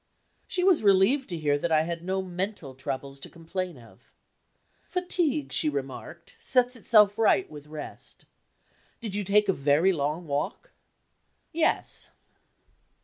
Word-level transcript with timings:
She 0.47 0.63
was 0.63 0.81
relieved 0.81 1.29
to 1.29 1.37
hear 1.37 1.59
that 1.59 1.71
I 1.71 1.83
had 1.83 2.03
no 2.03 2.23
mental 2.23 2.73
troubles 2.73 3.19
to 3.19 3.29
complain 3.29 3.77
of. 3.77 4.11
"Fatigue," 4.83 5.51
she 5.51 5.69
remarked, 5.69 6.37
"sets 6.41 6.75
itself 6.75 7.19
right 7.19 7.47
with 7.51 7.67
rest. 7.67 8.25
Did 8.99 9.13
you 9.13 9.23
take 9.23 9.47
a 9.47 9.53
very 9.53 9.93
long 9.93 10.25
walk?" 10.25 10.71
"Yes." 11.53 12.09